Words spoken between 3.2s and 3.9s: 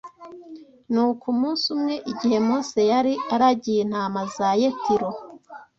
aragiye